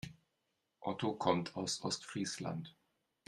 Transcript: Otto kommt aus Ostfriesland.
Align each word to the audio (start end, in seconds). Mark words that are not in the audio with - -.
Otto 0.79 1.13
kommt 1.13 1.55
aus 1.55 1.83
Ostfriesland. 1.83 2.75